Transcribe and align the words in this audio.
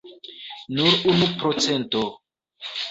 Nur 0.79 0.97
unu 1.13 1.29
procento! 1.45 2.05